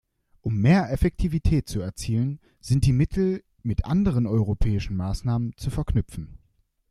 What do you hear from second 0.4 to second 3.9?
Um mehr Effektivität zu erzielen, sind die Mittel mit